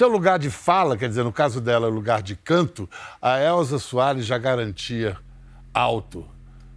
[0.00, 2.88] seu lugar de fala, quer dizer, no caso dela, lugar de canto,
[3.20, 5.14] a Elza Soares já garantia
[5.74, 6.26] alto.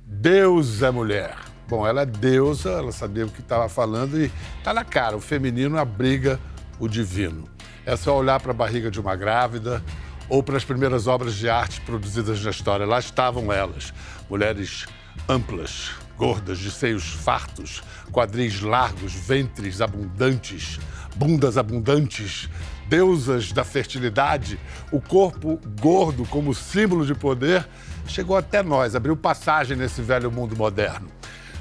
[0.06, 1.38] Deus é mulher.
[1.66, 4.30] Bom, ela é deusa, ela sabia o que estava falando e
[4.62, 5.16] tá na cara.
[5.16, 6.38] O feminino abriga
[6.78, 7.46] o divino.
[7.86, 9.82] É só olhar para a barriga de uma grávida
[10.28, 12.86] ou para as primeiras obras de arte produzidas na história.
[12.86, 13.94] Lá estavam elas,
[14.30, 14.86] mulheres
[15.30, 20.78] amplas, gordas, de seios fartos, quadris largos, ventres abundantes,
[21.16, 22.50] bundas abundantes,
[22.94, 24.60] deusas da fertilidade,
[24.92, 27.68] o corpo gordo como símbolo de poder,
[28.06, 31.08] chegou até nós, abriu passagem nesse velho mundo moderno.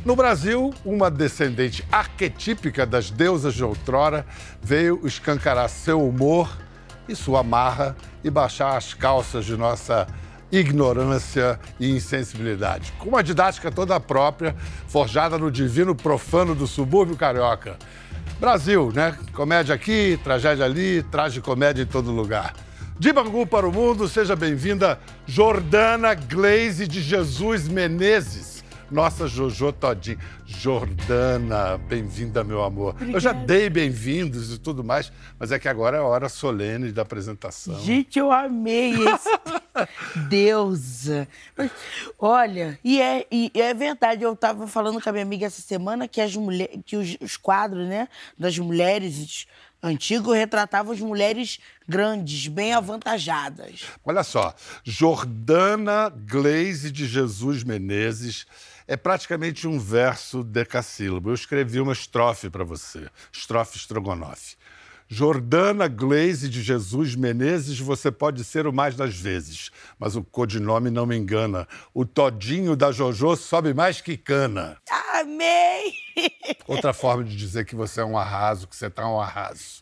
[0.05, 4.27] No Brasil, uma descendente arquetípica das deusas de outrora
[4.61, 6.55] veio escancarar seu humor
[7.09, 10.07] e sua marra e baixar as calças de nossa
[10.51, 12.93] ignorância e insensibilidade.
[12.99, 14.55] Com uma didática toda própria,
[14.87, 17.79] forjada no divino profano do subúrbio carioca.
[18.43, 19.17] Brasil, né?
[19.35, 21.05] Comédia aqui, tragédia ali,
[21.41, 22.53] comédia em todo lugar.
[22.99, 28.52] De Bangu para o mundo, seja bem-vinda Jordana Glaze de Jesus Menezes
[28.93, 30.19] nossa Jojo Todinho.
[30.45, 32.91] Jordana, bem-vinda, meu amor.
[32.91, 33.17] Obrigada.
[33.17, 36.93] Eu já dei bem-vindos e tudo mais, mas é que agora é a hora solene
[36.93, 37.81] da apresentação.
[37.81, 39.31] Gente, eu amei esse.
[40.29, 41.27] Deusa.
[42.19, 46.07] Olha, e é, e é verdade, eu estava falando com a minha amiga essa semana
[46.07, 49.47] que, as mulher, que os, os quadros né, das mulheres
[49.83, 53.85] antigos retratavam as mulheres grandes, bem avantajadas.
[54.05, 58.47] Olha só, Jordana Glaze de Jesus Menezes
[58.93, 61.31] é praticamente um verso decassílabo.
[61.31, 64.55] Eu escrevi uma estrofe para você, estrofe estrogonofe.
[65.09, 70.91] Jordana Glaze de Jesus Menezes, você pode ser o mais das vezes, mas o codinome
[70.91, 71.67] não me engana.
[71.95, 74.77] O todinho da Jojo sobe mais que cana.
[75.15, 75.95] Amei!
[76.69, 79.81] Outra forma de dizer que você é um arraso, que você está um arraso.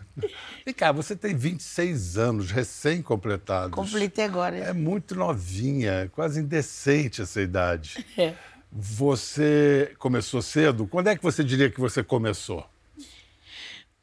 [0.64, 3.74] E cá, você tem 26 anos, recém-completados.
[3.74, 4.56] Completei agora.
[4.56, 8.04] É muito novinha, quase indecente essa idade.
[8.16, 8.34] É.
[8.72, 10.86] Você começou cedo?
[10.86, 12.64] Quando é que você diria que você começou?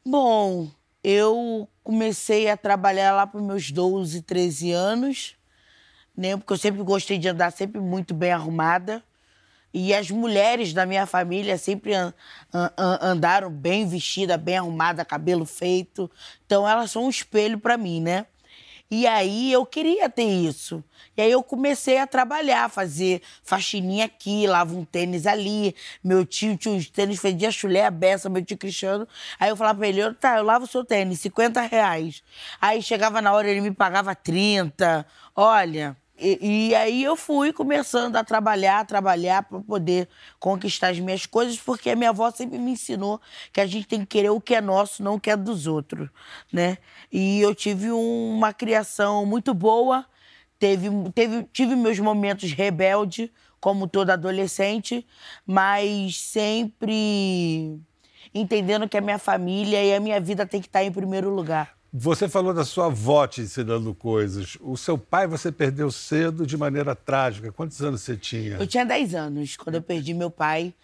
[0.04, 0.70] Bom,
[1.02, 5.36] eu comecei a trabalhar lá para meus 12, 13 anos,
[6.14, 6.36] né?
[6.36, 9.02] Porque eu sempre gostei de andar sempre muito bem arrumada.
[9.72, 12.12] E as mulheres da minha família sempre an
[12.52, 16.10] an andaram bem vestida, bem arrumada, cabelo feito.
[16.44, 18.26] Então elas são um espelho para mim, né?
[18.90, 20.82] E aí eu queria ter isso.
[21.14, 25.74] E aí eu comecei a trabalhar, fazer faxininha aqui, lavo um tênis ali.
[26.02, 29.06] Meu tio tinha uns tênis, fazia chulé a beça, meu tio Cristiano.
[29.38, 32.22] Aí eu falava pra ele, tá, eu lavo o seu tênis, 50 reais.
[32.60, 35.04] Aí chegava na hora, ele me pagava 30.
[35.36, 40.08] Olha, e, e, aí eu fui começando a trabalhar, a trabalhar para poder
[40.38, 43.20] conquistar as minhas coisas, porque a minha avó sempre me ensinou
[43.52, 45.66] que a gente tem que querer o que é nosso, não o que é dos
[45.66, 46.08] outros,
[46.52, 46.78] né?
[47.12, 50.04] E eu tive um, uma criação muito boa,
[50.58, 55.06] teve, teve, tive meus momentos rebelde, como toda adolescente,
[55.46, 57.80] mas sempre
[58.34, 61.77] entendendo que a minha família e a minha vida tem que estar em primeiro lugar.
[61.92, 64.58] Você falou da sua avó te ensinando coisas.
[64.60, 67.50] O seu pai você perdeu cedo de maneira trágica.
[67.50, 68.56] Quantos anos você tinha?
[68.56, 70.74] Eu tinha 10 anos quando eu perdi meu pai.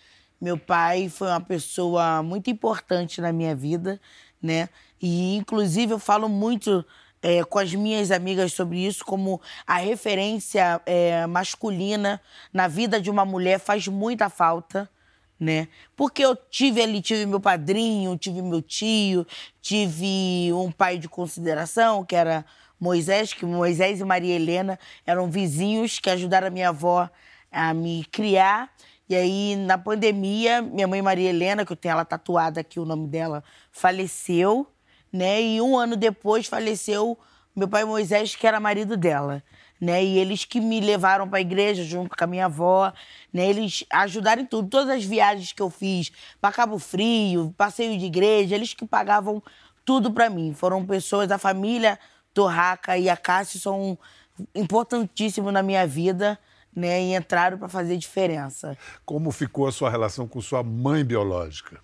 [0.41, 4.01] Meu pai foi uma pessoa muito importante na minha vida,
[4.43, 4.69] né?
[5.01, 6.85] E, inclusive, eu falo muito
[7.23, 12.21] é, com as minhas amigas sobre isso, como a referência é, masculina
[12.53, 14.89] na vida de uma mulher faz muita falta
[15.39, 15.69] né?
[15.97, 19.27] Porque eu tive ali, tive meu padrinho, tive meu tio,
[19.61, 22.45] tive um pai de consideração, que era
[22.79, 27.09] Moisés, que Moisés e Maria Helena eram vizinhos que ajudaram a minha avó
[27.51, 28.71] a me criar.
[29.09, 32.85] E aí, na pandemia, minha mãe Maria Helena, que eu tenho ela tatuada aqui, o
[32.85, 34.67] nome dela, faleceu,
[35.13, 35.43] né?
[35.43, 37.19] E um ano depois faleceu
[37.55, 39.43] meu pai Moisés, que era marido dela
[39.81, 40.05] né?
[40.05, 42.93] E eles que me levaram para a igreja junto com a minha avó,
[43.33, 43.49] né?
[43.49, 44.69] Eles ajudaram em tudo.
[44.69, 49.43] Todas as viagens que eu fiz para Cabo Frio, passeio de igreja, eles que pagavam
[49.85, 50.55] tudo para mim.
[50.55, 51.99] Foram pessoas da família
[52.33, 53.99] Torraca e a Cássio são
[54.55, 56.39] importantíssimos na minha vida.
[56.77, 58.77] Né, e entraram para fazer diferença.
[59.05, 61.81] Como ficou a sua relação com sua mãe biológica?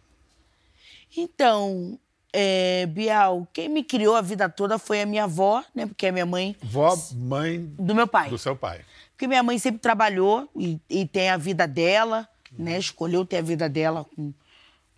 [1.16, 1.96] Então,
[2.32, 5.87] é, Bial, quem me criou a vida toda foi a minha avó, né?
[5.87, 6.56] Porque a minha mãe.
[6.62, 7.59] Vó, mãe.
[7.79, 8.29] Do meu pai.
[8.29, 8.81] Do seu pai.
[9.12, 12.29] Porque minha mãe sempre trabalhou e, e tem a vida dela,
[12.59, 12.79] né?
[12.79, 14.32] Escolheu ter a vida dela com,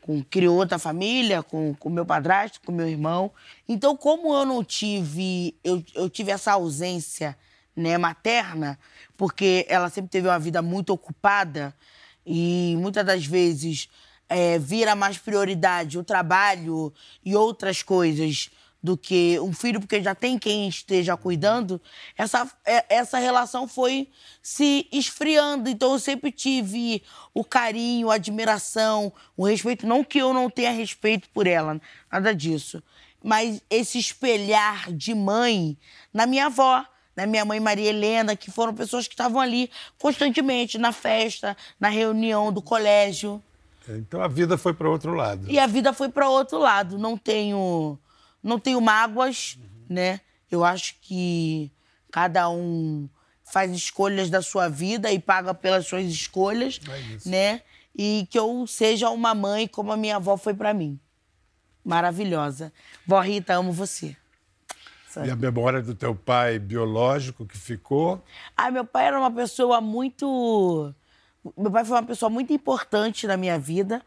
[0.00, 3.32] com criou outra família, com o meu padrasto, com meu irmão.
[3.68, 7.36] Então, como eu não tive, eu, eu tive essa ausência,
[7.74, 8.78] né, materna,
[9.16, 11.74] porque ela sempre teve uma vida muito ocupada
[12.26, 13.88] e muitas das vezes
[14.32, 16.92] é, vira mais prioridade o trabalho
[17.24, 18.50] e outras coisas
[18.82, 21.80] do que um filho, porque já tem quem esteja cuidando,
[22.18, 24.08] essa, é, essa relação foi
[24.42, 25.70] se esfriando.
[25.70, 27.02] Então eu sempre tive
[27.32, 29.86] o carinho, a admiração, o respeito.
[29.86, 31.80] Não que eu não tenha respeito por ela,
[32.10, 32.82] nada disso.
[33.22, 35.78] Mas esse espelhar de mãe
[36.12, 36.84] na minha avó,
[37.14, 41.88] na minha mãe Maria Helena, que foram pessoas que estavam ali constantemente na festa, na
[41.88, 43.40] reunião do colégio.
[43.88, 45.50] Então a vida foi para outro lado.
[45.50, 46.98] E a vida foi para outro lado.
[46.98, 47.98] Não tenho
[48.42, 49.94] não tenho mágoas, uhum.
[49.94, 50.20] né?
[50.50, 51.70] Eu acho que
[52.10, 53.08] cada um
[53.44, 57.62] faz escolhas da sua vida e paga pelas suas escolhas, é né?
[57.94, 60.98] E que eu seja uma mãe como a minha avó foi para mim.
[61.84, 62.72] Maravilhosa.
[63.06, 64.16] Vó Rita, amo você.
[65.24, 68.24] E a memória do teu pai biológico que ficou?
[68.56, 70.94] Ah, meu pai era uma pessoa muito
[71.56, 74.02] meu pai foi uma pessoa muito importante na minha vida.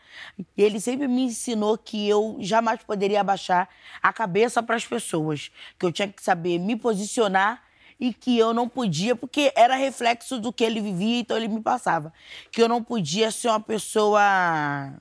[0.58, 3.68] E ele sempre me ensinou que eu jamais poderia abaixar
[4.02, 7.64] a cabeça para as pessoas, que eu tinha que saber me posicionar
[8.00, 11.62] e que eu não podia, porque era reflexo do que ele vivia, então ele me
[11.62, 12.12] passava,
[12.52, 14.94] que eu não podia ser uma pessoa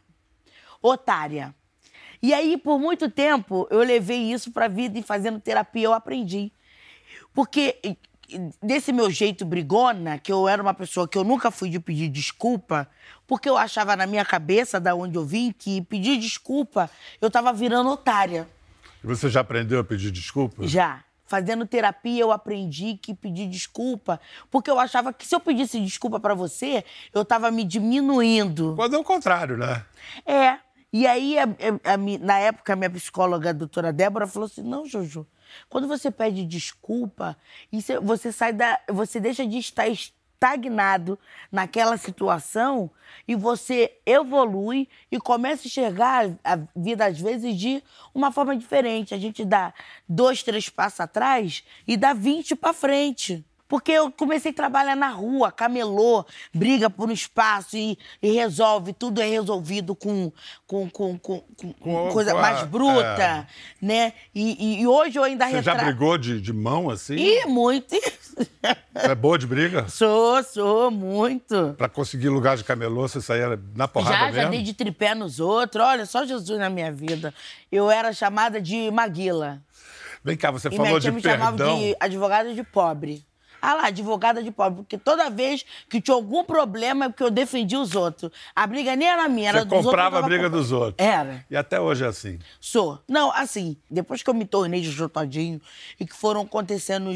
[0.80, 1.54] otária.
[2.22, 5.92] E aí, por muito tempo, eu levei isso para a vida e fazendo terapia eu
[5.92, 6.52] aprendi.
[7.34, 7.98] Porque
[8.62, 12.09] desse meu jeito brigona, que eu era uma pessoa que eu nunca fui de pedir
[12.09, 12.88] desculpa,
[13.26, 16.91] porque eu achava na minha cabeça, da onde eu vim, que pedir desculpa
[17.21, 18.49] eu tava virando otária.
[19.03, 20.67] E você já aprendeu a pedir desculpa?
[20.67, 21.05] Já.
[21.26, 26.21] Fazendo terapia, eu aprendi que pedir desculpa, porque eu achava que se eu pedisse desculpa
[26.21, 26.85] para você,
[27.15, 28.75] eu tava me diminuindo.
[28.76, 29.85] Quando é o contrário, né?
[30.26, 30.59] É.
[30.93, 34.62] E aí, a, a, a, na época, a minha psicóloga, a doutora Débora, falou assim:
[34.62, 35.26] não, Jojo,
[35.68, 37.36] quando você pede desculpa,
[38.02, 38.80] você sai da.
[38.88, 41.18] Você deixa de estar estagnado
[41.50, 42.90] naquela situação
[43.26, 47.82] e você evolui e começa a enxergar a vida, às vezes, de
[48.14, 49.14] uma forma diferente.
[49.14, 49.72] A gente dá
[50.08, 53.44] dois, três passos atrás e dá vinte para frente.
[53.75, 56.25] Porque eu comecei a trabalhar na rua, camelô,
[56.55, 60.31] briga por um espaço e, e resolve, tudo é resolvido com,
[60.65, 61.43] com, com, com,
[61.81, 63.47] com coisa a, mais bruta, é.
[63.82, 64.12] né?
[64.32, 65.75] E, e, hoje eu ainda Você retra...
[65.75, 67.17] já brigou de, de mão assim?
[67.17, 67.97] Ih, muito.
[67.97, 68.47] Você
[68.94, 69.87] é boa de briga?
[69.91, 71.75] Sou, sou, muito.
[71.76, 74.41] Pra conseguir lugar de camelô, você saía na porrada já, mesmo?
[74.41, 75.85] Já, dei de tripé nos outros.
[75.85, 77.35] Olha, só Jesus na minha vida.
[77.73, 79.61] Eu era chamada de Maguila.
[80.23, 81.15] Vem cá, você e falou de perdão.
[81.17, 83.25] me chamava de advogada de pobre.
[83.64, 84.82] Ah lá, advogada de pobre.
[84.82, 88.31] Porque toda vez que tinha algum problema é porque eu defendi os outros.
[88.55, 90.25] A briga nem era minha, era Você dos comprava outros.
[90.25, 91.06] a briga dos outros.
[91.06, 91.44] Era.
[91.50, 92.38] E até hoje é assim?
[92.61, 93.00] Sou.
[93.08, 95.61] Não, assim, depois que eu me tornei de Jotodinho
[95.99, 97.11] e que foram acontecendo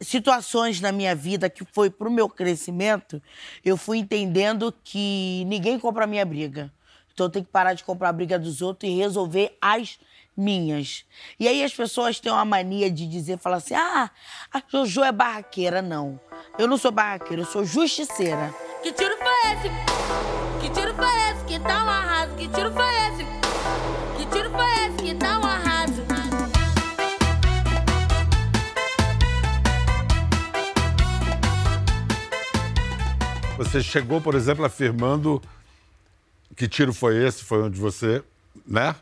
[0.00, 3.20] situações na minha vida que foi pro meu crescimento,
[3.64, 6.72] eu fui entendendo que ninguém compra a minha briga.
[7.12, 9.98] Então eu tenho que parar de comprar a briga dos outros e resolver as
[10.38, 11.04] minhas.
[11.38, 14.08] E aí as pessoas têm uma mania de dizer, falar assim, ah,
[14.52, 15.82] a Jojo é barraqueira.
[15.82, 16.18] Não,
[16.56, 18.54] eu não sou barraqueira, eu sou justiceira.
[18.82, 19.68] Que tiro foi esse?
[20.60, 21.44] Que tiro foi esse?
[21.44, 22.34] Que tá um arraso?
[22.36, 23.24] Que tiro foi esse?
[24.16, 24.96] Que tiro foi esse?
[25.02, 26.08] Que tá um arraso?
[33.58, 35.42] Você chegou, por exemplo, afirmando
[36.54, 37.42] que tiro foi esse?
[37.42, 38.22] Foi onde você,
[38.64, 38.94] né?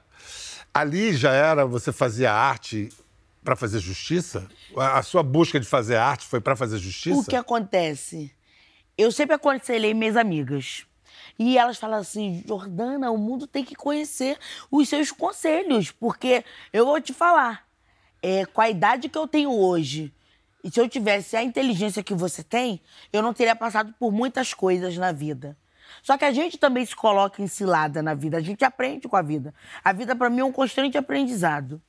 [0.78, 2.90] Ali já era, você fazia arte
[3.42, 4.49] para fazer justiça?
[4.76, 7.21] A sua busca de fazer arte foi para fazer justiça?
[7.21, 8.33] O que acontece?
[8.99, 10.87] Eu sempre aconselhei minhas amigas.
[11.38, 14.38] E elas falam assim, Jordana, o mundo tem que conhecer
[14.71, 17.66] os seus conselhos, porque eu vou te falar,
[18.23, 20.12] é, com a idade que eu tenho hoje,
[20.64, 22.80] e se eu tivesse a inteligência que você tem,
[23.12, 25.56] eu não teria passado por muitas coisas na vida.
[26.06, 29.16] Só que a gente também se coloca em cilada na vida, a gente aprende com
[29.16, 29.52] a vida.
[29.82, 31.82] A vida, para mim, é um constante aprendizado.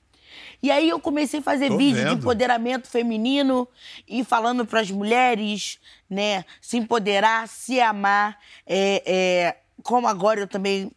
[0.62, 2.09] E aí eu comecei a fazer Tô vídeo vendo.
[2.09, 3.67] de empoderamento feminino
[4.07, 8.39] e falando para as mulheres, né, se empoderar, se amar.
[8.65, 10.91] É, é, como agora eu também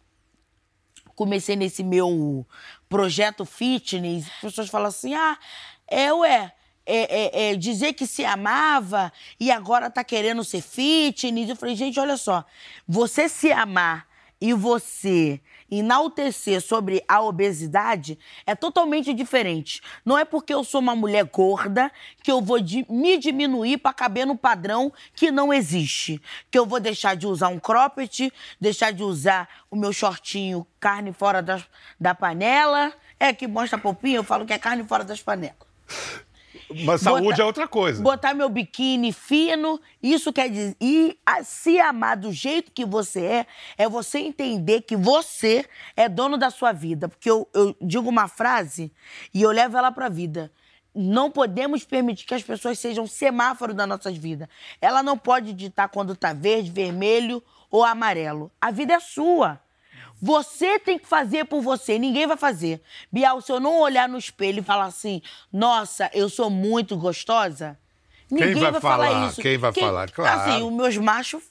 [1.15, 2.47] comecei nesse meu
[2.89, 5.37] projeto fitness, as pessoas falam assim, ah,
[5.87, 6.55] é, ué,
[6.87, 11.49] é, é, é, dizer que se amava e agora tá querendo ser fitness.
[11.49, 12.45] Eu falei, gente, olha só,
[12.87, 14.07] você se amar
[14.41, 19.81] e você enaltecer sobre a obesidade é totalmente diferente.
[20.05, 22.59] Não é porque eu sou uma mulher gorda que eu vou
[22.89, 26.21] me diminuir para caber no padrão que não existe.
[26.51, 31.13] Que eu vou deixar de usar um cropped, deixar de usar o meu shortinho carne
[31.13, 31.63] fora da,
[32.01, 32.93] da panela.
[33.19, 35.57] É que mostra a popinha, eu falo que é carne fora das panelas.
[36.85, 38.03] Mas saúde é outra coisa.
[38.03, 40.77] Botar meu biquíni fino, isso quer dizer.
[40.81, 43.47] E a, se amar do jeito que você é,
[43.77, 45.65] é você entender que você
[45.97, 47.09] é dono da sua vida.
[47.09, 48.93] Porque eu, eu digo uma frase
[49.35, 50.53] e eu levo ela pra vida.
[50.95, 54.49] Não podemos permitir que as pessoas sejam semáforo das nossas vidas.
[54.81, 58.51] Ela não pode ditar quando tá verde, vermelho ou amarelo.
[58.61, 59.61] A vida é sua.
[60.21, 62.83] Você tem que fazer por você, ninguém vai fazer.
[63.11, 65.23] Bial, se eu não olhar no espelho e falar assim,
[65.53, 67.79] nossa, eu sou muito gostosa,
[68.31, 69.07] ninguém Quem vai, vai falar?
[69.09, 69.41] falar isso.
[69.41, 70.11] Quem vai falar?
[70.11, 70.41] Claro.
[70.41, 71.43] Assim, os meus machos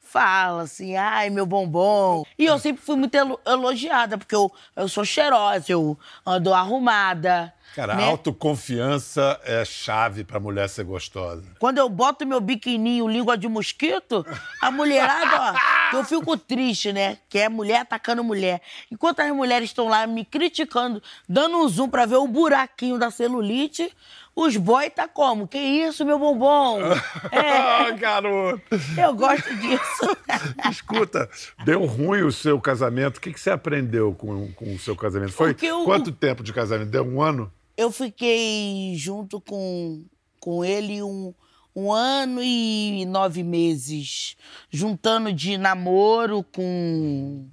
[0.00, 2.24] falam assim, ai, meu bombom.
[2.38, 7.52] E eu sempre fui muito elo- elogiada, porque eu, eu sou cheirosa, eu ando arrumada.
[7.74, 8.04] Cara, né?
[8.04, 11.44] autoconfiança é chave pra mulher ser gostosa.
[11.58, 14.24] Quando eu boto meu biquininho língua de mosquito,
[14.60, 15.54] a mulherada,
[15.92, 17.18] ó, eu fico triste, né?
[17.28, 18.60] Que é mulher atacando mulher.
[18.90, 23.10] Enquanto as mulheres estão lá me criticando, dando um zoom pra ver o buraquinho da
[23.10, 23.90] celulite,
[24.34, 25.46] os boy tá como?
[25.48, 26.78] Que isso, meu bombom?
[27.32, 28.62] Ah, É, garoto!
[28.98, 30.16] eu gosto disso.
[30.70, 31.28] Escuta,
[31.64, 33.16] deu ruim o seu casamento.
[33.18, 35.32] O que, que você aprendeu com, com o seu casamento?
[35.32, 36.90] Foi eu- quanto tempo de casamento?
[36.90, 37.52] Deu um ano?
[37.82, 40.04] Eu fiquei junto com,
[40.38, 41.34] com ele um,
[41.74, 44.36] um ano e nove meses,
[44.70, 47.50] juntando de namoro com.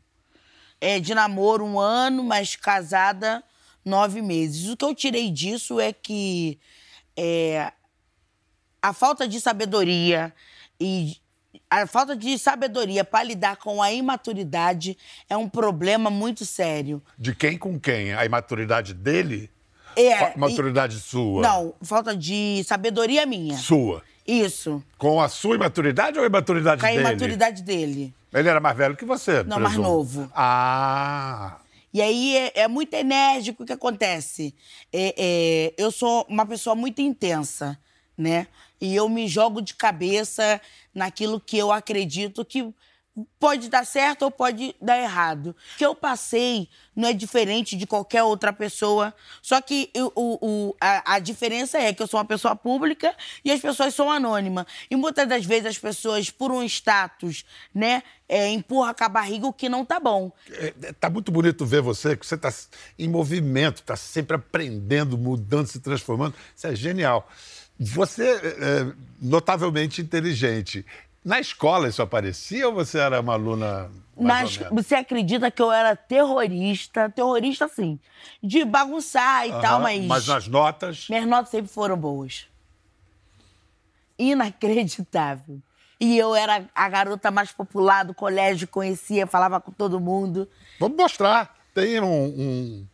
[0.80, 3.44] É, de namoro um ano, mas casada
[3.84, 4.70] nove meses.
[4.70, 6.60] O que eu tirei disso é que
[7.18, 7.74] é,
[8.80, 10.32] a falta de sabedoria
[10.80, 11.18] e
[11.68, 14.96] a falta de sabedoria para lidar com a imaturidade
[15.28, 17.02] é um problema muito sério.
[17.18, 18.14] De quem com quem?
[18.14, 19.50] A imaturidade dele?
[20.08, 21.42] É, A maturidade sua?
[21.42, 23.58] Não, falta de sabedoria minha.
[23.58, 24.02] Sua.
[24.28, 24.84] Isso.
[24.98, 27.02] Com a sua imaturidade ou a imaturidade Com a dele?
[27.02, 28.14] imaturidade dele.
[28.32, 29.88] Ele era mais velho que você, Não, mais presumo.
[29.88, 30.32] novo.
[30.36, 31.58] Ah,
[31.92, 34.54] E aí é, é muito enérgico o que acontece.
[34.94, 37.78] É, é, eu sou uma pessoa muito intensa,
[38.16, 38.46] né?
[38.80, 40.62] E eu me jogo de cabeça
[40.94, 42.72] naquilo que eu acredito que
[43.40, 45.56] pode dar certo ou pode dar errado.
[45.76, 49.14] O que eu passei não é diferente de qualquer outra pessoa.
[49.42, 50.38] Só que o,
[50.70, 53.14] o- a, a diferença é que eu sou uma pessoa pública
[53.44, 54.66] e as pessoas são anônimas.
[54.90, 59.48] E muitas das vezes as pessoas, por um status, né, é, empurram com a barriga
[59.48, 60.32] o que não tá bom.
[60.52, 62.54] é, é, tá muito bonito ver você, que você tá
[62.98, 66.36] em movimento, tá sempre aprendendo, mudando, se transformando.
[66.56, 67.30] Isso é genial.
[67.80, 70.86] Você é, é notavelmente inteligente.
[71.24, 75.96] Na escola isso aparecia ou você era uma aluna mais você acredita que eu era
[75.96, 77.10] terrorista?
[77.10, 78.00] Terrorista, sim.
[78.44, 80.06] De bagunçar e tal, Aham, mas.
[80.06, 81.08] Mas nas notas...
[81.10, 82.48] Minhas notas sempre foram boas.
[84.18, 85.62] Inacreditável.
[86.00, 90.50] E eu era a garota mais popular do colégio, conhecia, falava com todo mundo.
[90.80, 91.56] Vamos mostrar.
[91.74, 92.88] Tem um, um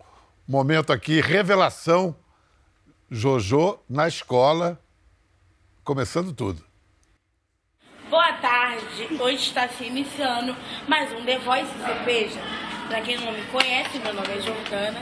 [0.47, 2.15] momento aqui, revelação.
[3.09, 4.79] Jojo na escola,
[5.83, 6.63] começando tudo.
[8.09, 10.55] Boa tarde, hoje está se iniciando
[10.87, 12.39] mais um The Voice Cerveja.
[12.87, 15.01] Pra quem não me conhece, meu nome é Jordana.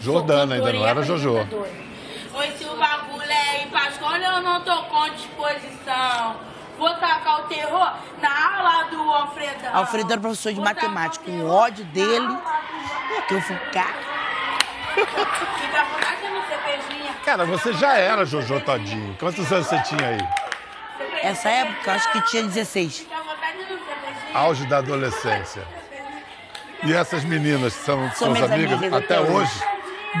[0.00, 1.34] Jordana, ainda não era Jojo.
[2.34, 6.36] Oi, se o bagulho é pra escola, eu não tô com disposição.
[6.76, 9.76] Vou tacar o terror na aula do Alfredão.
[9.76, 12.26] Alfredo era professor de Vou matemática, o um ódio dele.
[12.26, 12.42] do
[13.28, 13.94] Que eu fui cá.
[14.94, 17.14] Fica à vontade no cervejinha.
[17.24, 19.16] Cara, você já era Jojo Todinho.
[19.20, 20.18] Quantos anos você tinha aí?
[21.22, 22.98] Essa época, acho que tinha 16.
[23.00, 24.34] Fica à vontade no cervejinha.
[24.38, 25.62] Auge da adolescência.
[26.84, 29.52] E essas meninas são suas amigas, amigas até hoje?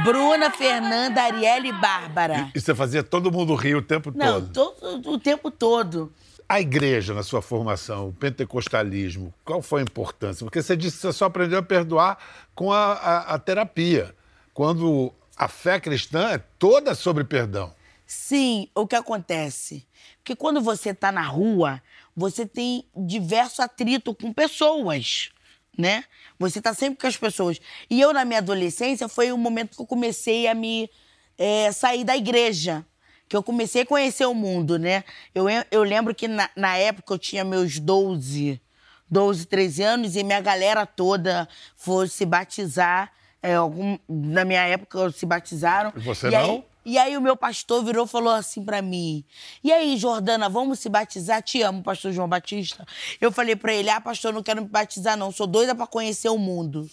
[0.04, 2.50] Bruna, Fernanda, Ariela e Bárbara.
[2.54, 4.74] E você fazia todo mundo rir o tempo Não, todo.
[4.80, 6.12] todo, o tempo todo.
[6.48, 10.44] A igreja na sua formação, o pentecostalismo, qual foi a importância?
[10.44, 12.18] Porque você disse que você só aprendeu a perdoar
[12.54, 14.14] com a, a- a terapia.
[14.52, 17.72] Quando a fé cristã é toda sobre perdão.
[18.12, 19.86] Sim, o que acontece?
[20.16, 21.80] Porque quando você tá na rua,
[22.16, 25.30] você tem diversos atritos com pessoas,
[25.78, 26.02] né?
[26.36, 27.60] Você tá sempre com as pessoas.
[27.88, 30.90] E eu, na minha adolescência, foi o momento que eu comecei a me
[31.38, 32.84] eh, sair da igreja.
[33.28, 35.04] Que eu comecei a conhecer o mundo, né?
[35.32, 38.60] Eu, eu lembro que na, na época eu tinha meus 12,
[39.08, 43.12] 12, 13 anos e minha galera toda foi se batizar.
[43.40, 45.92] É, algum, na minha época se batizaram.
[45.96, 46.70] E você e aí- não?
[46.90, 49.24] E aí o meu pastor virou e falou assim pra mim:
[49.62, 51.40] E aí, Jordana, vamos se batizar?
[51.40, 52.84] Te amo, pastor João Batista.
[53.20, 55.30] Eu falei pra ele: Ah, pastor, não quero me batizar, não.
[55.30, 56.90] Sou doida pra conhecer o mundo.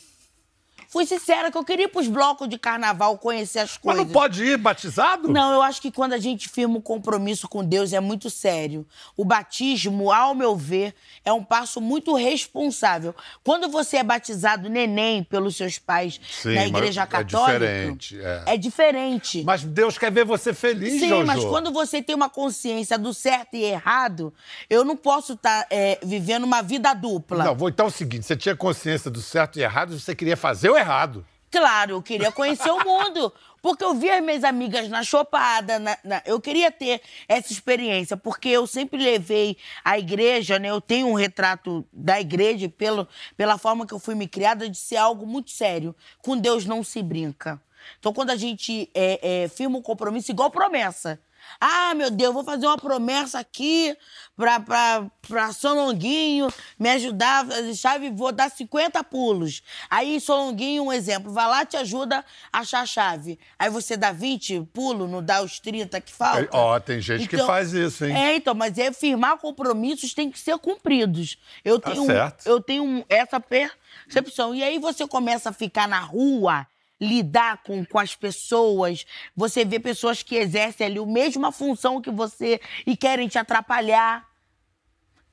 [0.90, 4.06] Fui sincera que eu queria ir pros blocos de carnaval conhecer as Mas coisas.
[4.06, 5.28] não pode ir batizado?
[5.28, 8.86] Não, eu acho que quando a gente firma um compromisso com Deus é muito sério.
[9.16, 13.14] O batismo, ao meu ver, é um passo muito responsável.
[13.44, 18.20] Quando você é batizado neném pelos seus pais Sim, na mas igreja é católica, diferente,
[18.22, 18.44] é.
[18.46, 19.44] é diferente.
[19.44, 21.26] Mas Deus quer ver você feliz, Sim, Jojo.
[21.28, 24.34] mas quando você tem uma consciência do certo e errado,
[24.70, 25.68] eu não posso estar
[26.02, 27.44] vivendo uma vida dupla.
[27.44, 30.38] Não, vou, então é o seguinte, você tinha consciência do certo e errado, você queria
[30.38, 31.26] fazer o errado.
[31.52, 33.34] Claro, eu queria conhecer o mundo.
[33.62, 38.16] Porque eu via as minhas amigas na chopada, na- na- eu queria ter essa experiência,
[38.16, 40.70] porque eu sempre levei a igreja, né?
[40.70, 44.78] Eu tenho um retrato da igreja, pelo, pela forma que eu fui me criada, de
[44.78, 45.96] ser algo muito sério.
[46.22, 47.60] Com Deus não se brinca.
[48.00, 51.20] Então, quando a gente é, é, firma um compromisso, igual promessa.
[51.60, 53.96] Ah, meu Deus, vou fazer uma promessa aqui
[54.36, 59.62] pra, pra, pra Solonguinho me ajudar a fazer chave, vou dar 50 pulos.
[59.90, 62.24] Aí, Solonguinho, um exemplo, vai lá, te ajuda
[62.54, 63.40] a achar a chave.
[63.58, 66.44] Aí você dá 20 pulos, não dá os 30 que faltam.
[66.44, 68.16] É, Ó, tem gente que faz isso, hein?
[68.16, 71.38] É, então, mas é firmar compromissos tem que ser cumpridos.
[71.64, 72.46] Eu Tá tenho, certo.
[72.48, 74.54] eu tenho essa percepção.
[74.54, 76.66] E aí você começa a ficar na rua,
[77.00, 82.12] lidar com, com as pessoas, você vê pessoas que exercem ali a mesma função que
[82.12, 84.28] você e querem te atrapalhar,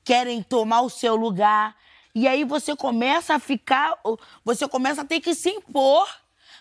[0.03, 1.75] querem tomar o seu lugar.
[2.13, 3.97] E aí você começa a ficar,
[4.43, 6.07] você começa a ter que se impor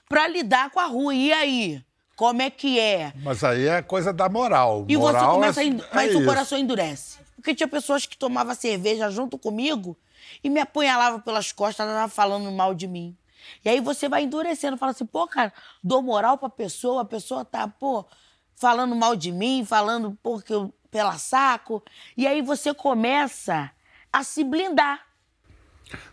[0.08, 1.14] para lidar com a rua.
[1.14, 1.84] E aí?
[2.16, 3.12] Como é que é?
[3.22, 4.84] Mas aí é coisa da moral.
[4.88, 5.68] E você moral começa é, a.
[5.68, 6.24] é Mas o isso.
[6.24, 7.18] coração endurece.
[7.34, 9.96] Porque tinha pessoas que tomavam cerveja junto comigo
[10.42, 13.16] e me apunhalavam pelas costas, falando mal de mim.
[13.64, 17.44] E aí você vai endurecendo, fala assim, pô, cara, dou moral pra pessoa, a pessoa
[17.44, 18.06] tá, pô,
[18.54, 21.82] falando mal de mim, falando porque eu, pela saco.
[22.16, 23.70] E aí você começa
[24.12, 25.04] a se blindar.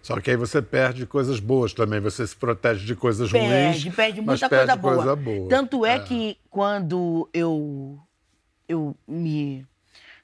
[0.01, 1.99] Só que aí você perde coisas boas também.
[1.99, 3.47] Você se protege de coisas ruins.
[3.47, 4.95] Perde, perde muita perde coisa boa.
[4.95, 5.49] coisa boa.
[5.49, 7.99] Tanto é, que quando eu,
[8.67, 9.65] eu me.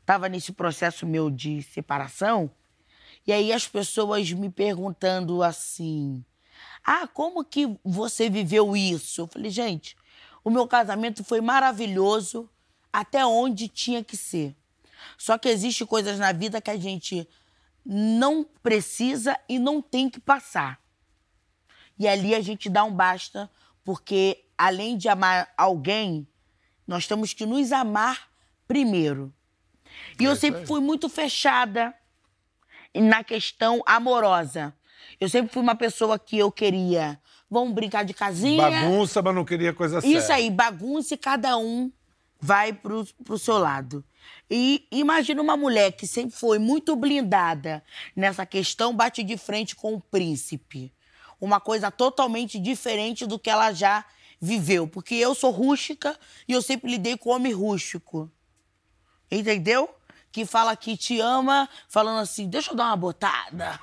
[0.06, 2.50] Tava nesse processo meu de separação,
[3.26, 6.24] e aí as pessoas me perguntando assim:
[6.84, 9.22] Ah, como que você viveu isso?
[9.22, 9.96] Eu falei, gente,
[10.44, 12.50] o meu casamento foi maravilhoso
[12.92, 14.56] até onde tinha que ser.
[15.18, 17.28] Só que existe coisas na vida que a gente
[17.86, 20.80] não precisa e não tem que passar.
[22.00, 23.50] E ali a gente dá um basta,
[23.84, 26.28] porque além de amar alguém,
[26.88, 28.30] nós temos que nos amar
[28.68, 29.34] primeiro.
[30.20, 31.94] E eu sempre fui muito fechada
[32.94, 34.76] na questão amorosa.
[35.20, 38.70] Eu sempre fui uma pessoa que eu queria, vamos brincar de casinha.
[38.70, 40.18] Bagunça, mas não queria coisa séria.
[40.18, 41.92] Isso aí, bagunça e cada um
[42.40, 44.04] vai pro, pro seu lado.
[44.50, 47.84] E imagina uma mulher que sempre foi muito blindada
[48.16, 50.94] nessa questão, bate de frente com o príncipe.
[51.40, 54.06] Uma coisa totalmente diferente do que ela já
[54.40, 54.88] viveu.
[54.88, 56.18] Porque eu sou rústica
[56.48, 58.32] e eu sempre lidei com homem rústico.
[59.30, 59.90] Entendeu?
[60.32, 63.80] Que fala que te ama, falando assim, deixa eu dar uma botada.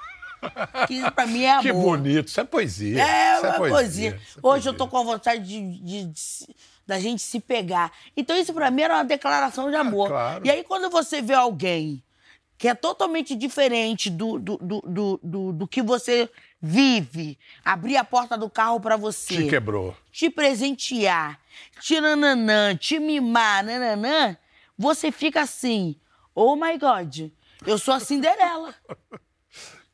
[0.86, 1.62] Que pra mim é amor.
[1.62, 2.28] Que bonito.
[2.28, 3.02] Isso é poesia.
[3.02, 4.20] É, isso uma poesia.
[4.26, 5.04] Isso é Hoje eu tô poesia.
[5.06, 6.54] com vontade de, de- de
[6.86, 7.90] da gente se pegar.
[8.16, 10.06] Então isso pra mim era uma declaração de amor.
[10.06, 10.46] Ah, claro.
[10.46, 12.02] E aí quando você vê alguém
[12.58, 16.28] que é totalmente diferente do, do, do, do, do- do que você
[16.62, 19.94] vive, abrir a porta do carro pra você, Te quebrou.
[20.12, 21.38] te presentear,
[21.80, 24.36] te nananã, te mimar, nananã,
[24.78, 25.96] você fica assim,
[26.34, 27.28] oh my God,
[27.66, 28.74] eu sou a Cinderela.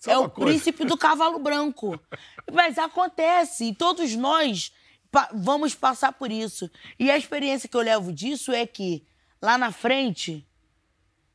[0.06, 0.50] É o coisa?
[0.50, 1.98] príncipe do cavalo branco.
[2.52, 4.72] Mas acontece, e todos nós
[5.10, 6.70] pa- vamos passar por isso.
[6.98, 9.04] E a experiência que eu levo disso é que
[9.42, 10.46] lá na frente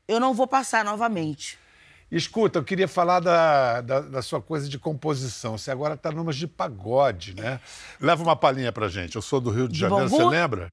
[0.07, 1.57] eu não vou passar novamente.
[2.11, 5.57] Escuta, eu queria falar da, da, da sua coisa de composição.
[5.57, 7.59] Você agora está numas de pagode, né?
[7.99, 9.15] Leva uma palhinha pra gente.
[9.15, 10.67] Eu sou do Rio de, De Janeiro, você lembra?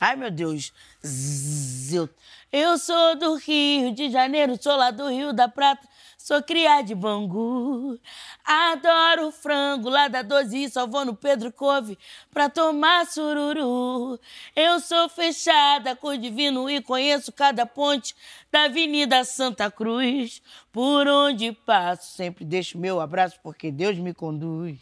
[0.00, 0.72] Ai, meu Deus.
[1.04, 2.08] Zzz, Eu,
[2.52, 5.86] eu sou do Rio de Janeiro, sou lá do Rio da Prata,
[6.18, 7.98] sou criada de Bangu.
[8.44, 11.96] Adoro frango lá da Doze, só vou no Pedro Cove
[12.30, 14.18] pra tomar sururu.
[14.54, 18.14] Eu sou fechada com o divino e conheço cada ponte
[18.50, 20.42] da Avenida Santa Cruz.
[20.72, 24.78] Por onde passo, sempre deixo meu abraço porque Deus me conduz.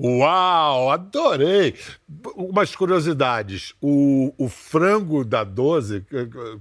[0.00, 1.74] Uau, adorei!
[2.36, 3.74] Umas curiosidades.
[3.82, 6.06] O, o frango da 12,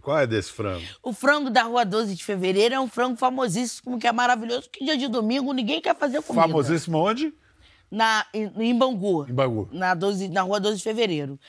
[0.01, 0.83] qual é desse frango?
[1.03, 4.83] O frango da rua 12 de fevereiro é um frango famosíssimo, que é maravilhoso, que
[4.83, 6.47] dia de domingo ninguém quer fazer comida.
[6.47, 7.31] Famosíssimo onde?
[7.91, 9.27] Na, em, em Bangu.
[9.29, 9.69] Em Bangu.
[9.71, 11.39] Na, 12, na rua 12 de fevereiro.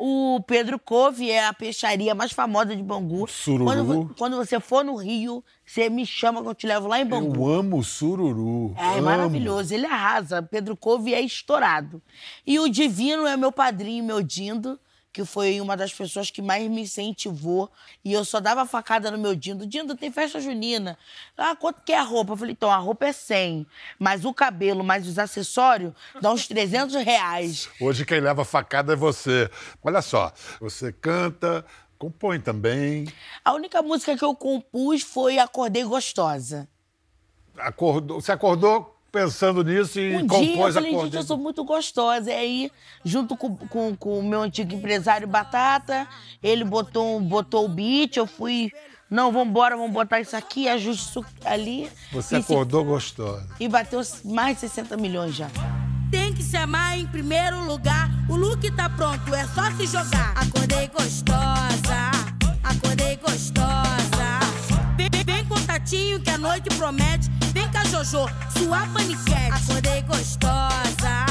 [0.00, 3.26] O Pedro Couve é a peixaria mais famosa de Bangu.
[3.26, 3.64] Sururu.
[3.64, 7.04] Quando, quando você for no Rio, você me chama que eu te levo lá em
[7.04, 7.34] Bangu.
[7.34, 8.72] Eu amo sururu.
[8.76, 9.02] É, é amo.
[9.02, 9.74] maravilhoso.
[9.74, 10.40] Ele arrasa.
[10.40, 12.00] Pedro Couve é estourado.
[12.46, 14.78] E o Divino é meu padrinho, meu Dindo
[15.18, 17.68] que foi uma das pessoas que mais me incentivou.
[18.04, 19.66] E eu só dava facada no meu Dindo.
[19.66, 20.96] Dindo, tem festa junina.
[21.36, 22.34] Ah, quanto que é a roupa?
[22.34, 23.66] Eu falei, então, a roupa é 100.
[23.98, 27.68] Mas o cabelo, mais os acessórios, dá uns 300 reais.
[27.80, 29.50] Hoje quem leva facada é você.
[29.82, 31.66] Olha só, você canta,
[31.98, 33.12] compõe também.
[33.44, 36.68] A única música que eu compus foi Acordei Gostosa.
[37.56, 41.36] Acordou, você acordou pensando nisso e um compôs dia eu falei, a gente, eu sou
[41.36, 42.30] muito gostosa.
[42.30, 42.72] E aí,
[43.04, 46.06] junto com, com, com o meu antigo empresário Batata,
[46.42, 48.70] ele botou, botou o beat, eu fui.
[49.10, 51.90] Não, vambora, vamos botar isso aqui, ajuste isso ali.
[52.12, 52.86] Você acordou se...
[52.88, 53.48] gostosa.
[53.58, 55.48] E bateu mais de 60 milhões já.
[56.10, 58.10] Tem que se amar em primeiro lugar.
[58.28, 60.34] O look tá pronto, é só se jogar.
[60.36, 62.10] Acordei gostosa,
[62.62, 63.87] acordei gostosa.
[65.28, 67.28] Vem, vem contatinho que a noite promete.
[67.52, 69.52] Vem cá, Jojo, sua paniquete.
[69.52, 71.26] Acordei gostosa,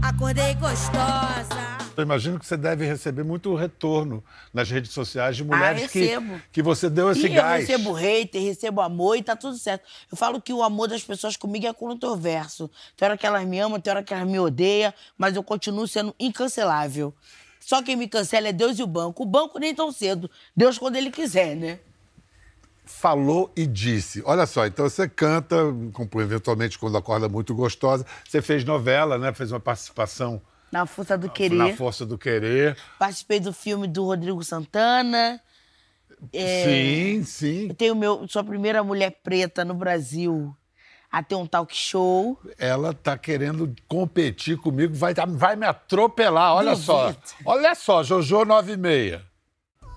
[0.00, 1.82] acordei gostosa.
[1.94, 6.18] Eu imagino que você deve receber muito retorno nas redes sociais de mulheres ah, que,
[6.50, 7.68] que você deu esse e gás.
[7.68, 9.84] Eu recebo hater, recebo amor e tá tudo certo.
[10.10, 12.70] Eu falo que o amor das pessoas comigo é controverso.
[12.96, 15.86] Tem hora que elas me amam, tem hora que elas me odeiam, mas eu continuo
[15.86, 17.14] sendo incancelável.
[17.60, 19.22] Só quem me cancela é Deus e o banco.
[19.22, 20.30] O banco nem tão cedo.
[20.56, 21.78] Deus quando ele quiser, né?
[22.84, 24.22] Falou e disse.
[24.24, 25.56] Olha só, então você canta,
[26.20, 28.04] eventualmente quando acorda muito gostosa.
[28.28, 29.32] Você fez novela, né?
[29.32, 30.40] Fez uma participação.
[30.70, 31.56] Na Força do Querer.
[31.56, 32.76] Na Força do Querer.
[32.98, 35.40] Participei do filme do Rodrigo Santana.
[36.32, 37.68] É, sim, sim.
[37.68, 40.54] Eu tenho meu, sou a primeira mulher preta no Brasil
[41.10, 42.38] a ter um talk show.
[42.58, 46.54] Ela tá querendo competir comigo, vai, vai me atropelar.
[46.54, 46.84] Olha Duvido.
[46.86, 47.14] só.
[47.44, 49.20] Olha só, Jojo 96.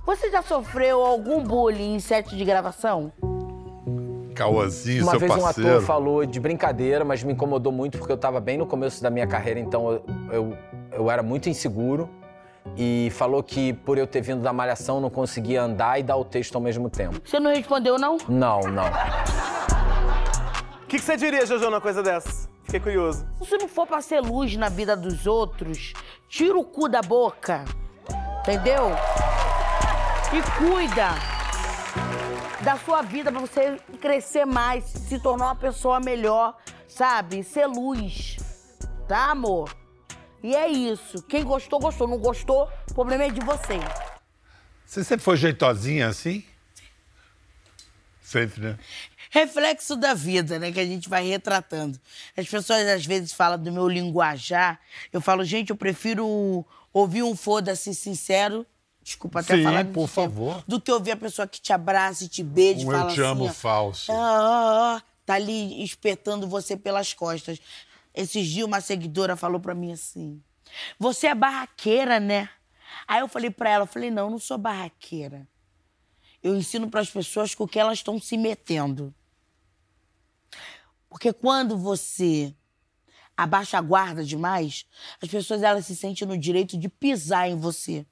[0.06, 3.12] Você já sofreu algum bullying em set de gravação?
[4.36, 5.70] Cauãzinho, Uma seu vez parceiro.
[5.70, 9.02] um ator falou de brincadeira, mas me incomodou muito porque eu estava bem no começo
[9.02, 10.58] da minha carreira, então eu, eu,
[10.92, 12.10] eu, era muito inseguro.
[12.78, 16.26] E falou que por eu ter vindo da malhação não conseguia andar e dar o
[16.26, 17.22] texto ao mesmo tempo.
[17.24, 18.18] Você não respondeu, não?
[18.28, 18.86] Não, não.
[20.84, 22.50] O que, que você diria, Jojo, numa coisa dessa?
[22.64, 23.26] Fiquei curioso.
[23.44, 25.94] Se não for pra ser luz na vida dos outros,
[26.28, 27.64] tira o cu da boca.
[28.42, 28.90] Entendeu?
[30.36, 31.12] E cuida
[32.62, 36.58] da sua vida para você crescer mais, se tornar uma pessoa melhor,
[36.90, 37.42] sabe?
[37.42, 38.36] Ser luz.
[39.08, 39.74] Tá, amor?
[40.44, 41.24] E é isso.
[41.24, 42.06] Quem gostou, gostou.
[42.06, 43.80] Não gostou, o problema é de você.
[44.86, 46.44] Você sempre foi jeitosinha assim?
[48.22, 48.80] Sempre, né?
[49.30, 50.70] Reflexo da vida, né?
[50.70, 51.98] Que a gente vai retratando.
[52.36, 54.82] As pessoas às vezes falam do meu linguajar.
[55.14, 58.68] Eu falo, gente, eu prefiro ouvir um foda-se sincero
[59.06, 60.64] Desculpa até Sim, falar por favor.
[60.68, 63.22] Do que ouvir a pessoa que te abraça e te beija e fala eu te
[63.22, 64.12] assim, amo ó, falso.
[64.12, 67.62] Ah, ah, ah, tá ali espetando você pelas costas.
[68.16, 70.42] Esses dias uma seguidora falou para mim assim:
[70.98, 72.50] "Você é barraqueira, né?"
[73.08, 75.48] Aí eu falei para ela, falei: "Não, eu não sou barraqueira.
[76.42, 79.14] Eu ensino para as pessoas com o que elas estão se metendo."
[81.08, 82.56] Porque quando você
[83.38, 84.88] abaixa a guarda demais,
[85.22, 88.04] as pessoas elas se sentem no direito de pisar em você.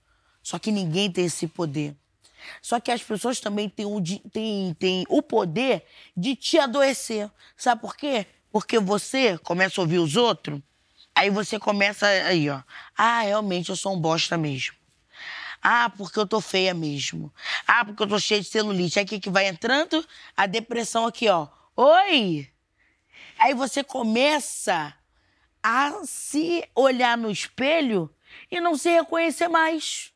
[0.44, 1.96] Só que ninguém tem esse poder.
[2.62, 7.32] Só que as pessoas também têm o, têm, têm o poder de te adoecer.
[7.56, 8.26] Sabe por quê?
[8.52, 10.62] Porque você começa a ouvir os outros,
[11.16, 12.62] aí você começa aí, ó.
[12.96, 14.76] Ah, realmente eu sou um bosta mesmo.
[15.62, 17.34] Ah, porque eu tô feia mesmo.
[17.66, 19.00] Ah, porque eu tô cheia de celulite.
[19.00, 20.06] Aí o que, que vai entrando?
[20.36, 21.48] A depressão aqui, ó.
[21.76, 22.50] Oi!
[23.40, 24.94] Aí você começa
[25.64, 28.14] a se olhar no espelho
[28.52, 30.13] e não se reconhecer mais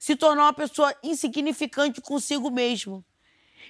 [0.00, 3.04] se tornar uma pessoa insignificante consigo mesmo.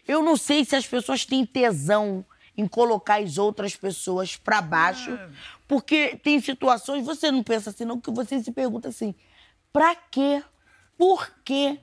[0.07, 2.25] Eu não sei se as pessoas têm tesão
[2.57, 5.19] em colocar as outras pessoas para baixo,
[5.67, 9.13] porque tem situações, você não pensa assim, não, que você se pergunta assim:
[9.73, 10.41] para quê?
[10.97, 11.81] Por quê?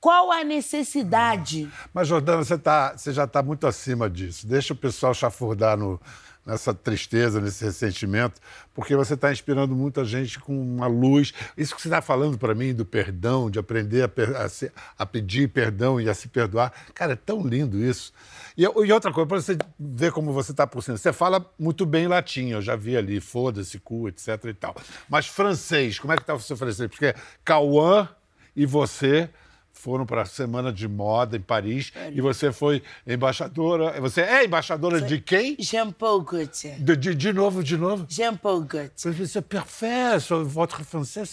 [0.00, 1.70] Qual a necessidade?
[1.92, 4.46] Mas, Jordana, você, tá, você já está muito acima disso.
[4.46, 6.00] Deixa o pessoal chafurdar no,
[6.44, 8.40] nessa tristeza, nesse ressentimento,
[8.74, 11.32] porque você está inspirando muita gente com uma luz.
[11.56, 15.06] Isso que você está falando para mim do perdão, de aprender a, a, se, a,
[15.06, 16.72] pedir perdão e a se perdoar.
[16.94, 18.12] Cara, é tão lindo isso.
[18.56, 21.84] E, e outra coisa, para você ver como você está por cima, você fala muito
[21.84, 24.74] bem latim, eu já vi ali, foda-se, cu, etc e tal.
[25.08, 26.88] Mas francês, como é que está o seu francês?
[26.88, 28.08] Porque Cauã
[28.56, 29.30] e você
[29.72, 34.00] foram para a Semana de Moda em Paris e você foi embaixadora.
[34.00, 35.56] Você é embaixadora de quem?
[35.58, 36.78] Jean-Paul Gaultier.
[36.78, 38.06] De, de, de novo, de novo?
[38.08, 39.26] Jean-Paul Gaultier.
[39.26, 41.24] C'est parfait, votre français,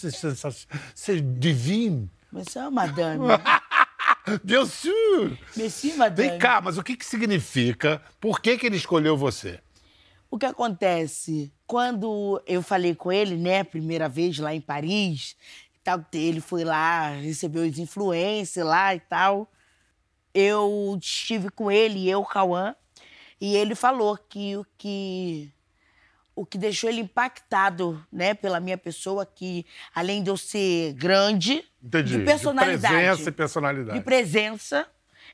[0.94, 2.08] c'est divino.
[2.30, 3.24] Mas é madame.
[4.44, 5.38] Bien sûr!
[5.56, 6.28] Merci, madame.
[6.28, 8.02] Vem cá, mas o que, que significa?
[8.20, 9.58] Por que, que ele escolheu você?
[10.30, 11.50] O que acontece?
[11.66, 15.34] Quando eu falei com ele, né, primeira vez lá em Paris,
[15.88, 19.50] tal, ele foi lá, recebeu os influencers lá e tal.
[20.34, 22.76] Eu estive com ele, eu, Cauã,
[23.40, 25.52] e ele falou que o que
[26.34, 31.64] o que deixou ele impactado, né, pela minha pessoa, que além de eu ser grande,
[31.82, 32.16] Entendi.
[32.16, 33.98] de personalidade, presença e personalidade.
[33.98, 34.86] de presença.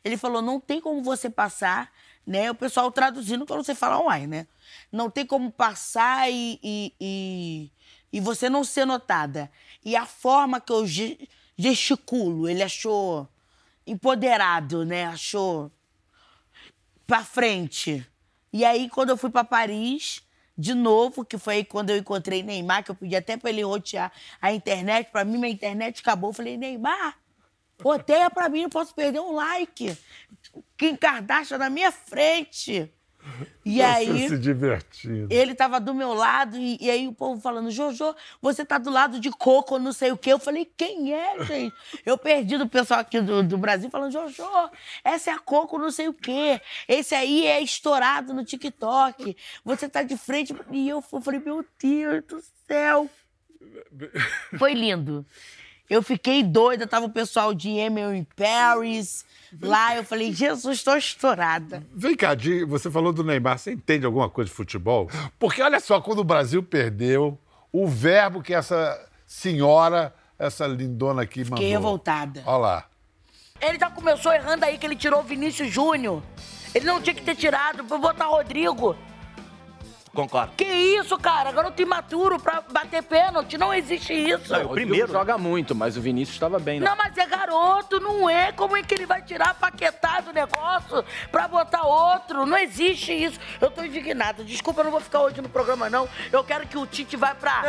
[0.03, 1.91] Ele falou: não tem como você passar,
[2.27, 2.51] né?
[2.51, 4.47] O pessoal traduzindo quando você fala online, né?
[4.91, 7.71] Não tem como passar e, e, e,
[8.15, 9.51] e você não ser notada.
[9.85, 13.29] E a forma que eu ge- gesticulo, ele achou
[13.85, 15.07] empoderado, né?
[15.07, 15.69] Achou
[17.05, 18.07] pra frente.
[18.53, 20.23] E aí, quando eu fui pra Paris,
[20.57, 23.63] de novo, que foi aí quando eu encontrei Neymar, que eu pedi até pra ele
[23.65, 26.31] rotear a internet, pra mim minha internet acabou.
[26.31, 27.19] Eu falei, Neymar,
[27.83, 29.99] roteia pra mim, não posso perder um like.
[30.79, 32.94] Kim Kardashian na minha frente.
[33.65, 34.07] E aí...
[34.07, 35.33] Você se divertindo.
[35.33, 38.91] Ele tava do meu lado e, e aí o povo falando, Jojo, você tá do
[38.91, 40.33] lado de Coco, não sei o quê.
[40.33, 41.75] Eu falei, quem é, gente?
[42.05, 44.43] Eu perdi do pessoal aqui do, do Brasil falando, Jojo,
[45.03, 46.61] essa é a Coco, não sei o quê.
[46.87, 49.37] Esse aí é estourado no TikTok.
[49.65, 50.55] Você tá de frente.
[50.71, 53.09] E eu falei, meu Deus do céu.
[54.59, 55.27] Foi lindo.
[55.89, 59.25] Eu fiquei doida, tava o pessoal de Emily Paris
[59.61, 59.97] lá.
[59.97, 61.85] Eu falei, Jesus, tô estourada.
[61.95, 65.11] Vem cá, Di, você falou do Neymar, você entende alguma coisa de futebol?
[65.39, 67.39] Porque olha só, quando o Brasil perdeu,
[67.71, 71.59] o verbo que essa senhora, essa lindona aqui mandou.
[71.59, 72.43] Fiquei revoltada.
[72.47, 72.87] Olha lá.
[73.61, 76.23] Ele já começou errando aí que ele tirou o Vinícius Júnior.
[76.75, 78.97] Ele não tinha que ter tirado pra botar Rodrigo.
[80.15, 80.53] Concordo.
[80.57, 81.51] Que isso, cara?
[81.53, 83.59] Garoto imaturo pra bater pênalti.
[83.59, 84.53] Não existe isso.
[84.53, 86.89] Não, O primeiro- joga muito, mas o Vinícius estava bem, né?
[86.89, 88.53] Não, mas é garoto, não é.
[88.53, 92.47] Como é que ele vai tirar a paquetada do negócio pra botar outro?
[92.47, 93.39] Não existe isso.
[93.61, 94.45] Eu tô indignada.
[94.45, 96.09] Desculpa, eu não vou ficar hoje no programa, não.
[96.33, 97.63] Eu quero que o Tite vá pra.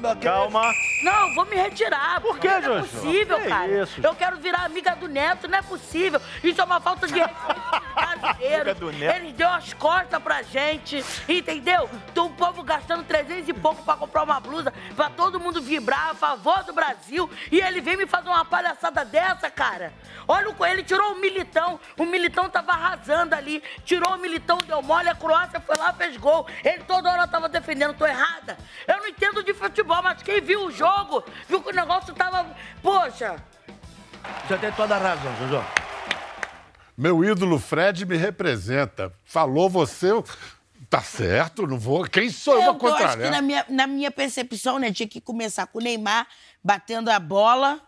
[0.00, 0.62] Não, calma.
[1.02, 2.20] Não, vou me retirar.
[2.20, 3.82] Por quê, Não é possível, Que cara.
[3.82, 4.00] isso?
[4.02, 6.20] Eu quero virar amiga do Neto, não é possível.
[6.42, 7.38] Isso é uma falta de respeito
[7.98, 9.16] Amiga do Neto.
[9.16, 10.77] Ele deu as costas pra gente,
[11.28, 11.88] entendeu?
[12.10, 16.10] Então o povo gastando 300 e pouco pra comprar uma blusa, pra todo mundo vibrar
[16.10, 17.30] a favor do Brasil.
[17.50, 19.92] E ele vem me fazer uma palhaçada dessa, cara.
[20.26, 21.80] Olha o ele tirou o Militão.
[21.96, 23.62] O Militão tava arrasando ali.
[23.84, 26.46] Tirou o Militão, deu mole, a Croácia foi lá, fez gol.
[26.64, 28.58] Ele toda hora tava defendendo, tô errada.
[28.86, 32.46] Eu não entendo de futebol, mas quem viu o jogo, viu que o negócio tava.
[32.82, 33.36] Poxa,
[34.46, 35.64] Você tem toda a razão, Jojo.
[36.96, 39.12] Meu ídolo Fred me representa.
[39.24, 40.10] Falou você,
[40.88, 42.04] tá certo, não vou.
[42.04, 43.32] Quem sou eu, eu, pra eu acho que contrariar?
[43.32, 46.26] na minha, na minha percepção, né, tinha que começar com o Neymar
[46.64, 47.80] batendo a bola,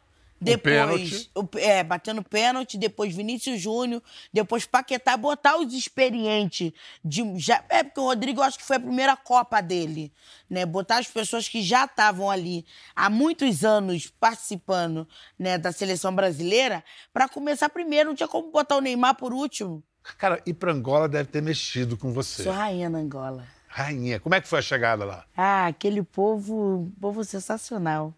[0.43, 1.31] depois pênalti.
[1.35, 6.73] o- é, batendo pênalti, depois Vinícius Júnior, depois Paquetá, botar os experientes
[7.05, 10.11] de já, é porque o Rodrigo acho que foi a primeira Copa dele,
[10.49, 10.65] né?
[10.65, 12.65] Botar as pessoas que já estavam ali
[12.97, 15.07] há muitos anos participando,
[15.39, 16.83] né, da seleção brasileira,
[17.13, 19.83] para começar primeiro, não tinha como botar o Neymar por último.
[20.19, 22.43] Cara, ir pra Angola deve ter mexido com você.
[22.43, 23.45] Sou rainha na Angola.
[23.69, 25.25] Rainha, como é que foi a chegada lá?
[25.37, 28.13] Ah, aquele povo, povo sensacional.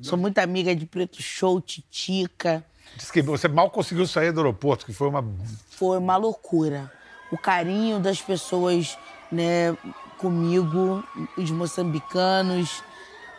[0.00, 2.64] Sou muito amiga de Preto Show, Titica.
[2.96, 5.24] Diz que você mal conseguiu sair do aeroporto, que foi uma.
[5.70, 6.92] Foi uma loucura.
[7.32, 8.96] O carinho das pessoas,
[9.30, 9.76] né,
[10.16, 11.04] comigo,
[11.36, 12.82] os moçambicanos,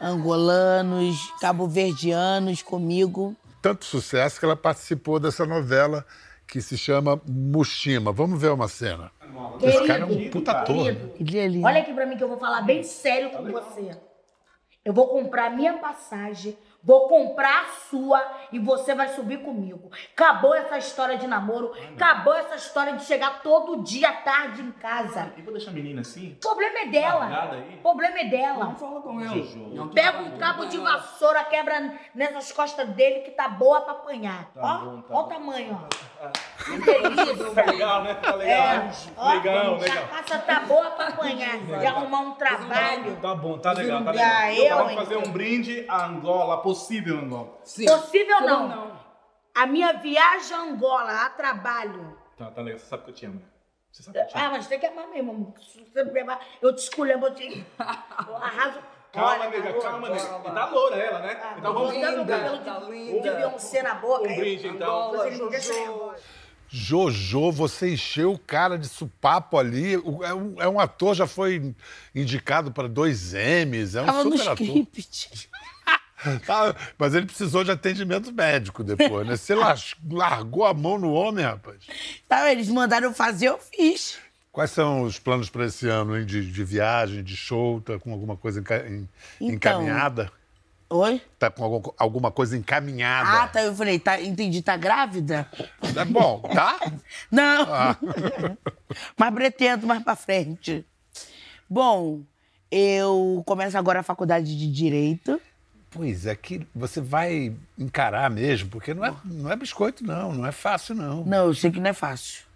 [0.01, 3.35] angolanos, cabo-verdianos comigo.
[3.61, 6.05] Tanto sucesso que ela participou dessa novela
[6.49, 8.11] que se chama Mushima.
[8.11, 9.11] Vamos ver uma cena.
[9.61, 10.85] Esse cara é um puta ator.
[10.91, 10.97] né?
[11.19, 11.65] É.
[11.65, 13.95] Olha aqui pra mim que eu vou falar bem sério com você.
[14.83, 19.91] Eu vou comprar minha passagem, vou comprar a sua e você vai subir comigo.
[20.15, 24.71] Acabou essa história de namoro, acabou essa história de chegar todo dia à tarde em
[24.71, 25.33] casa.
[25.37, 26.31] E vou deixar a menina assim?
[26.37, 27.51] O problema é dela.
[27.81, 28.73] Problema é dela.
[28.75, 29.89] Fala com ela.
[29.93, 34.49] Pega um cabo de vassoura, quebra nessas costas dele que tá boa pra apanhar.
[34.55, 36.08] ó, bom, tá ó o tamanho, ó.
[36.19, 37.53] Que.
[37.55, 38.13] Tá legal, né?
[38.15, 38.57] Tá legal.
[38.67, 40.07] É, ó, legal, a legal.
[40.07, 43.15] cachaça tá boa pra apanhar, de arrumar um trabalho.
[43.21, 44.51] Tá bom, tá legal, tá Ah, legal.
[44.53, 44.97] eu, Vamos hein?
[44.97, 47.47] fazer um brinde a Angola, possível Angola.
[47.63, 48.91] Possível não.
[49.55, 52.17] A minha viagem a Angola, a trabalho.
[52.37, 52.79] Tá, tá legal.
[52.79, 53.35] Você sabe que eu te amo.
[54.13, 54.27] né?
[54.33, 55.53] Ah, mas tem que amar mesmo.
[55.59, 57.65] Se você não me amar, eu te escolho, eu te...
[58.27, 58.79] Eu arraso.
[59.11, 59.81] Calma, Olha, nega, garoto.
[59.81, 60.41] calma, nega.
[60.45, 61.39] E tá loura ela, né?
[61.41, 63.33] Ah, Então vamos botando o cabelo de, tá de linda.
[63.33, 64.29] Beyoncé na boca.
[64.29, 65.11] Um brinde, então.
[65.25, 66.15] Nervosa.
[66.71, 69.95] Jojo, você encheu o cara de supapo ali.
[69.95, 71.73] É um, é um ator, já foi
[72.13, 74.65] indicado para dois M's, é um Tava no super ator.
[74.67, 75.49] script.
[76.45, 79.37] Tá, mas ele precisou de atendimento médico depois, né?
[79.37, 79.55] Você
[80.11, 81.77] largou a mão no homem, rapaz.
[82.27, 84.19] Tá, eles mandaram eu fazer, eu fiz.
[84.59, 86.25] Quais são os planos para esse ano, hein?
[86.25, 87.79] De, de viagem, de show?
[87.79, 88.85] Tá com alguma coisa enca-
[89.39, 89.55] Então.
[89.55, 90.29] encaminhada?
[90.89, 91.21] Oi?
[91.39, 93.43] Tá com algum- alguma coisa encaminhada?
[93.43, 93.61] Ah, tá.
[93.63, 95.49] Eu falei, tá, entendi, tá grávida?
[95.95, 96.77] É bom, tá?
[97.31, 97.73] Não.
[97.73, 97.95] Ah.
[99.17, 100.85] Mas pretendo mais pra frente.
[101.69, 102.19] Bom,
[102.69, 105.39] eu começo agora a faculdade de Direito.
[105.89, 110.33] Pois é que você vai encarar mesmo, porque não é, não é biscoito, não.
[110.33, 111.23] Não é fácil, não.
[111.23, 112.48] Não, eu sei que não é fácil.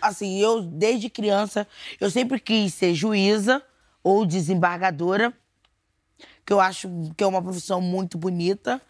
[0.00, 1.66] Assim, eu, desde criança,
[2.00, 3.62] eu sempre quis ser juíza
[4.02, 5.32] ou desembargadora,
[6.44, 8.80] que eu acho que é uma profissão muito bonita.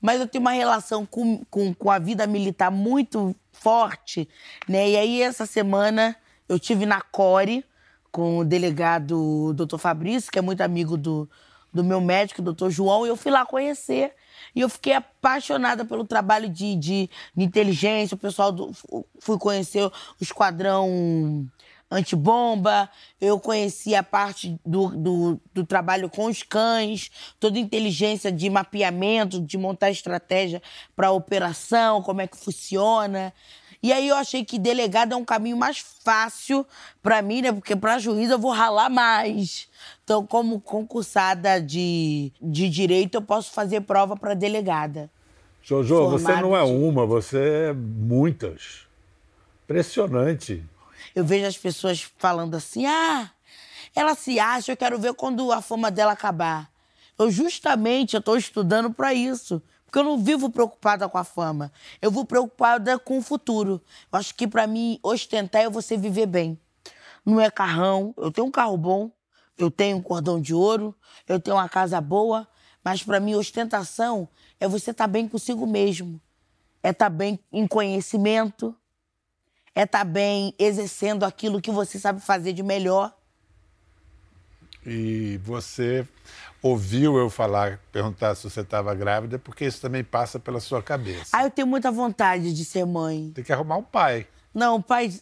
[0.00, 4.28] Mas eu tenho uma relação com, com, com a vida militar muito forte,
[4.68, 4.90] né?
[4.90, 6.14] E aí, essa semana,
[6.48, 7.64] eu tive na Core
[8.12, 9.78] com o delegado Dr.
[9.78, 11.28] Fabrício, que é muito amigo do,
[11.72, 12.68] do meu médico, Dr.
[12.70, 14.14] João, e eu fui lá conhecer.
[14.54, 18.72] E eu fiquei apaixonada pelo trabalho de, de, de inteligência, o pessoal do.
[19.18, 21.48] Fui conhecer o esquadrão
[21.90, 28.50] antibomba, eu conheci a parte do, do, do trabalho com os cães, toda inteligência de
[28.50, 30.60] mapeamento, de montar estratégia
[30.96, 33.32] para operação, como é que funciona.
[33.82, 36.66] E aí eu achei que delegado é um caminho mais fácil
[37.02, 37.52] para mim, né?
[37.52, 39.68] Porque para juiz eu vou ralar mais.
[40.04, 45.10] Então, como concursada de, de direito, eu posso fazer prova para delegada.
[45.62, 48.86] Jojo, você Formado não é uma, você é muitas.
[49.64, 50.62] Impressionante.
[51.14, 53.30] Eu vejo as pessoas falando assim: ah,
[53.94, 56.70] ela se acha, eu quero ver quando a fama dela acabar.
[57.18, 59.60] Eu justamente eu estou estudando para isso.
[59.86, 61.72] Porque eu não vivo preocupada com a fama.
[62.02, 63.80] Eu vou preocupada com o futuro.
[64.12, 66.60] Eu acho que para mim ostentar é você viver bem.
[67.24, 68.12] Não é carrão.
[68.16, 69.10] Eu tenho um carro bom,
[69.56, 70.94] eu tenho um cordão de ouro,
[71.26, 72.46] eu tenho uma casa boa,
[72.84, 74.28] mas para mim ostentação
[74.60, 76.20] é você estar bem consigo mesmo.
[76.82, 78.76] É estar bem em conhecimento,
[79.74, 83.15] é estar bem exercendo aquilo que você sabe fazer de melhor.
[84.86, 86.06] E você
[86.62, 91.30] ouviu eu falar, perguntar se você estava grávida, porque isso também passa pela sua cabeça.
[91.32, 93.32] Ah, eu tenho muita vontade de ser mãe.
[93.34, 94.28] Tem que arrumar um pai.
[94.54, 95.12] Não, o pai.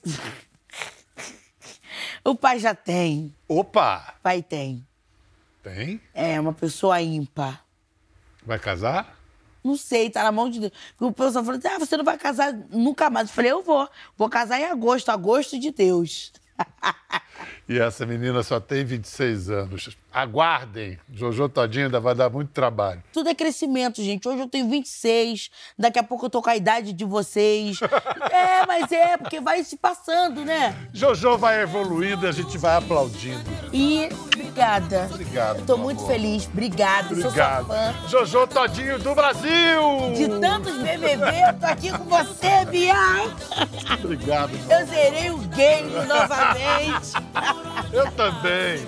[2.23, 3.35] o pai já tem.
[3.49, 4.15] Opa!
[4.23, 4.87] Pai tem.
[5.63, 5.99] Tem?
[6.13, 7.65] É, uma pessoa ímpar.
[8.45, 9.19] Vai casar?
[9.65, 10.73] Não sei, tá na mão de Deus.
[10.91, 13.31] Porque o pessoal falou assim: ah, você não vai casar nunca mais.
[13.31, 13.89] Eu falei: eu vou.
[14.15, 16.33] Vou casar em agosto, agosto de Deus.
[17.67, 19.97] E essa menina só tem 26 anos.
[20.13, 20.99] Aguardem.
[21.11, 23.03] Jojo Todinho ainda vai dar muito trabalho.
[23.11, 24.29] Tudo é crescimento, gente.
[24.29, 27.79] Hoje eu tenho 26, daqui a pouco eu tô com a idade de vocês.
[28.31, 30.77] é, mas é, porque vai se passando, né?
[30.93, 33.51] Jojo vai evoluindo e a gente vai aplaudindo.
[33.73, 34.11] E
[34.55, 35.09] obrigada.
[35.11, 35.59] Obrigado.
[35.59, 36.13] Eu tô muito amor.
[36.13, 36.47] feliz.
[36.47, 37.09] Obrigada.
[37.09, 37.67] Sou Obrigado.
[37.67, 37.95] sua fã.
[38.09, 40.13] Jojo Todinho do Brasil!
[40.15, 43.31] De tantos BBB, eu tô aqui com você, Bial.
[44.03, 44.51] Obrigado.
[44.71, 47.13] Eu zerei o game novamente.
[47.93, 48.87] Eu também.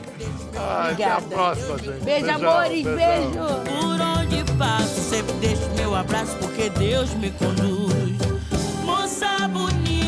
[0.59, 1.23] Ai, até a Obrigada.
[1.23, 2.05] próxima, gente.
[2.05, 2.85] Beijo, Beijão, amores.
[2.85, 2.97] beijão.
[2.97, 3.81] Beijo.
[3.81, 8.17] Por onde passo, sempre deixo meu abraço, porque Deus me conduz.
[8.83, 10.06] Moça bonita,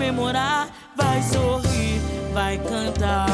[0.00, 2.00] comemorar, vai sorrir,
[2.32, 3.26] vai cantar.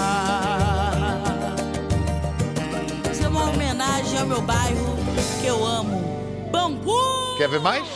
[3.08, 4.96] Isso é uma homenagem ao meu bairro
[5.40, 6.50] que eu amo.
[6.50, 7.36] Bangu!
[7.38, 7.86] Quer ver mais?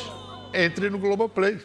[0.55, 1.59] Entre no Globoplay.